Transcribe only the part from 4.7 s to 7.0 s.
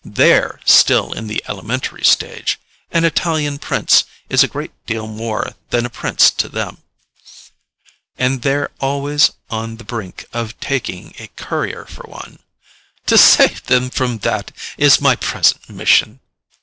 deal more than a Prince to them,